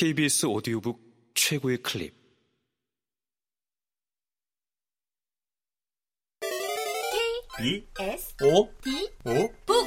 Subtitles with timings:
[0.00, 2.16] KBS 오디오북 최고의 클립.
[7.58, 9.86] B S O D O 북.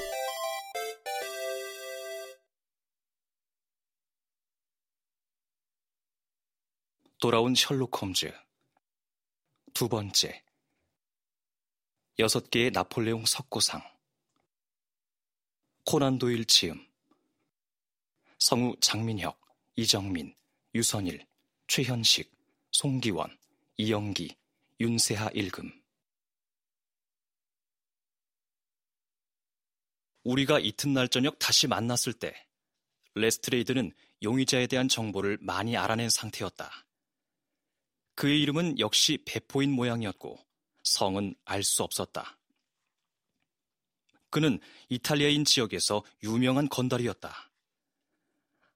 [7.20, 8.32] 돌아온 셜록 홈즈.
[9.74, 10.46] 두 번째.
[12.20, 13.82] 여섯 개의 나폴레옹 석고상.
[15.86, 16.86] 코난 도일 지음.
[18.38, 19.43] 성우 장민혁,
[19.76, 20.36] 이정민,
[20.76, 21.26] 유선일,
[21.68, 22.32] 최현식,
[22.72, 23.38] 송기원,
[23.78, 24.36] 이영기,
[24.80, 25.72] 윤세하 일금
[30.24, 32.34] 우리가 이튿날 저녁 다시 만났을 때
[33.16, 36.86] 레스트레이드는 용의자에 대한 정보를 많이 알아낸 상태였다.
[38.16, 40.40] 그의 이름은 역시 배포인 모양이었고
[40.84, 42.38] 성은 알 수 없었다.
[44.30, 47.53] 그는 이탈리아인 지역에서 유명한 건달이었다.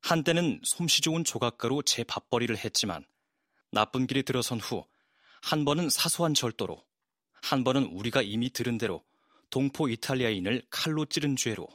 [0.09, 3.05] 한때는 솜씨 좋은 조각가로 제 밥벌이를 했지만
[3.71, 4.85] 나쁜 길에 들어선 후
[5.41, 6.83] 한 번은 사소한 절도로
[7.41, 9.03] 한 번은 우리가 이미 들은 대로
[9.49, 11.67] 동포 이탈리아인을 칼로 찌른 죄로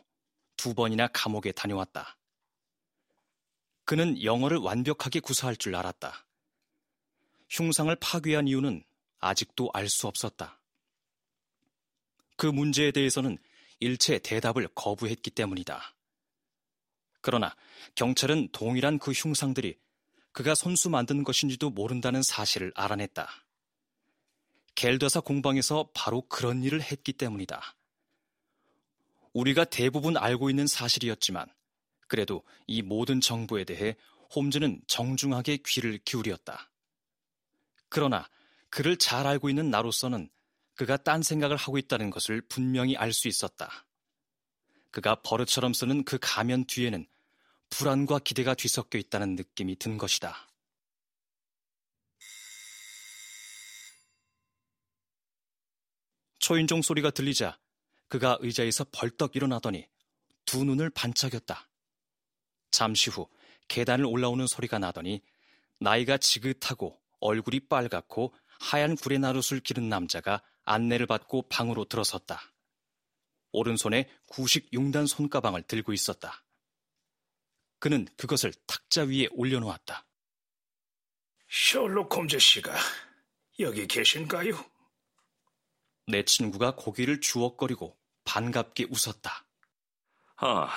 [0.57, 2.19] 두 번이나 감옥에 다녀왔다.
[3.85, 6.27] 그는 영어를 완벽하게 구사할 줄 알았다.
[7.49, 8.85] 흉상을 파괴한 이유는
[9.21, 10.61] 아직도 알 수 없었다.
[12.37, 13.39] 그 문제에 대해서는
[13.81, 15.95] 일체 대답을 거부했기 때문이다.
[17.23, 17.55] 그러나
[17.95, 19.79] 경찰은 동일한 그 흉상들이
[20.33, 23.29] 그가 손수 만든 것인지도 모른다는 사실을 알아냈다.
[24.75, 27.77] 겔더사 공방에서 바로 그런 일을 했기 때문이다.
[29.33, 31.47] 우리가 대부분 알고 있는 사실이었지만
[32.09, 33.97] 그래도 이 모든 정보에 대해
[34.35, 36.71] 홈즈는 정중하게 귀를 기울였다.
[37.89, 38.29] 그러나
[38.69, 40.31] 그를 잘 알고 있는 나로서는
[40.75, 43.87] 그가 딴 생각을 하고 있다는 것을 분명히 알 수 있었다.
[44.91, 47.07] 그가 버릇처럼 쓰는 그 가면 뒤에는
[47.73, 50.47] 불안과 기대가 뒤섞여 있다는 느낌이 든 것이다.
[56.39, 57.59] 초인종 소리가 들리자
[58.09, 59.89] 그가 의자에서 벌떡 일어나더니
[60.45, 61.67] 두 눈을 반짝였다.
[62.71, 63.27] 잠시 후
[63.69, 65.23] 계단을 올라오는 소리가 나더니
[65.81, 72.53] 나이가 지긋하고 얼굴이 빨갛고 하얀 구레나룻을 기른 남자가 안내를 받고 방으로 들어섰다.
[73.53, 76.42] 오른손에 구식 융단 손가방을 들고 있었다.
[77.83, 80.07] 그는 그것을 탁자 위에 올려놓았다.
[81.51, 82.73] 셜록 홈즈 씨가
[83.59, 84.65] 여기 계신가요?
[86.07, 89.45] 내 친구가 고개를 주걱거리고 반갑게 웃었다.
[90.37, 90.71] 아,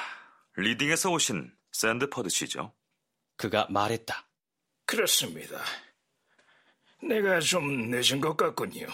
[0.56, 2.74] 리딩에서 오신 샌드퍼드 씨죠?
[3.38, 4.28] 그가 말했다.
[4.88, 5.64] 그렇습니다.
[7.04, 8.88] 내가 좀 늦은 것 같군요.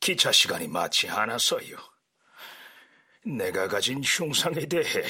[0.00, 1.76] 기차 시간이 맞지 않아서요.
[3.24, 5.04] 내가 가진 흉상에 대해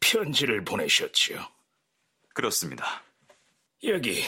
[0.00, 1.46] 편지를 보내셨지요.
[2.34, 3.02] 그렇습니다.
[3.84, 4.22] 여기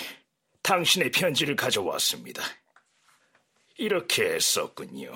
[0.62, 2.42] 당신의 편지를 가져왔습니다.
[3.76, 5.12] 이렇게 썼군요.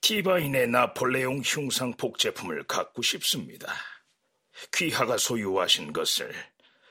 [0.00, 3.74] 디바인의 나폴레옹 흉상 복제품을 갖고 싶습니다.
[4.74, 6.32] 귀하가 소유하신 것을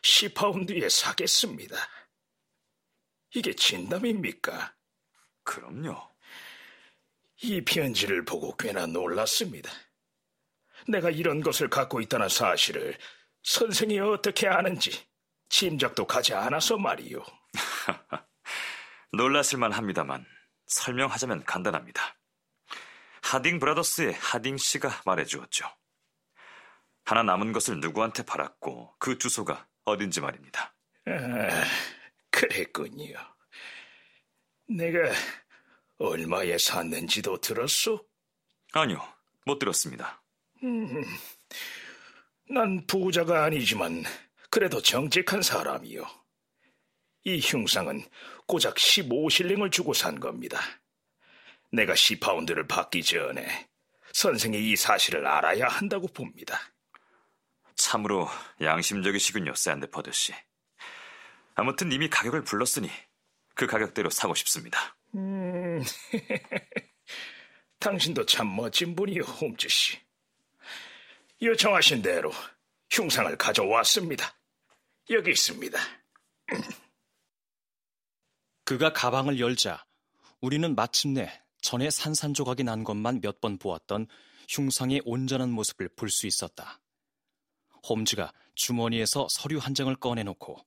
[0.01, 1.75] 10파운드에 사겠습니다.
[3.33, 4.75] 이게 진담입니까?
[5.43, 5.95] 그럼요.
[7.41, 9.71] 이 편지를 보고 꽤나 놀랐습니다.
[10.87, 12.97] 내가 이런 것을 갖고 있다는 사실을
[13.43, 15.07] 선생이 어떻게 아는지
[15.49, 17.23] 짐작도 가지 않아서 말이요.
[19.13, 20.25] 놀랐을만 합니다만
[20.67, 22.17] 설명하자면 간단합니다.
[23.23, 25.67] 하딩 브라더스의 하딩 씨가 말해 주었죠.
[27.05, 30.75] 하나 남은 것을 누구한테 팔았고 그 주소가 어딘지 말입니다.
[31.05, 31.63] 아,
[32.29, 33.15] 그랬군요.
[34.67, 34.99] 내가
[35.99, 38.05] 얼마에 샀는지도 들었소?
[38.73, 39.01] 아니요,
[39.45, 40.21] 못 들었습니다.
[42.49, 44.03] 난 부자가 아니지만
[44.49, 46.05] 그래도 정직한 사람이요.
[47.25, 48.03] 이 흉상은
[48.47, 50.59] 고작 15실링을 주고 산 겁니다.
[51.71, 53.67] 내가 10파운드를 받기 전에
[54.13, 56.59] 선생이 이 사실을 알아야 한다고 봅니다.
[57.75, 58.27] 참으로
[58.61, 60.33] 양심적이시군요, 샌드퍼드 씨.
[61.55, 62.89] 아무튼 이미 가격을 불렀으니
[63.53, 64.97] 그 가격대로 사고 싶습니다.
[65.15, 65.83] 음,
[67.79, 70.06] 당신도 참 멋진 분이요, 홈즈 씨.
[71.41, 72.31] 요청하신 대로
[72.89, 74.37] 흉상을 가져왔습니다.
[75.09, 75.77] 여기 있습니다.
[78.65, 79.85] 그가 가방을 열자
[80.41, 84.07] 우리는 마침내 전에 산산조각이 난 것만 몇 번 보았던
[84.49, 86.79] 흉상의 온전한 모습을 볼 수 있었다.
[87.87, 90.57] 홈즈가 주머니에서 서류 한 장을 꺼내놓고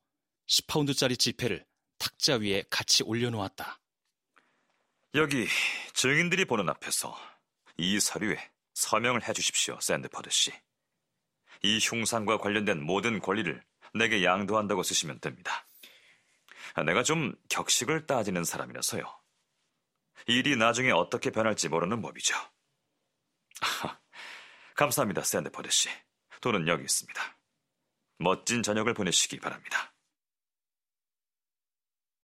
[0.48, 1.66] 10파운드짜리 지폐를
[1.98, 3.80] 탁자 위에 같이 올려놓았다.
[5.14, 5.46] 여기
[5.94, 7.16] 증인들이 보는 앞에서
[7.76, 8.36] 이 서류에
[8.74, 10.52] 서명을 해주십시오, 샌드퍼드 씨.
[11.62, 13.62] 이 흉상과 관련된 모든 권리를
[13.94, 15.66] 내게 양도한다고 쓰시면 됩니다.
[16.86, 19.02] 내가 좀 격식을 따지는 사람이라서요.
[20.26, 22.34] 일이 나중에 어떻게 변할지 모르는 법이죠.
[24.76, 25.88] 감사합니다, 샌드퍼드 씨.
[26.40, 27.38] 돈은 여기 있습니다.
[28.18, 29.92] 멋진 저녁을 보내시기 바랍니다.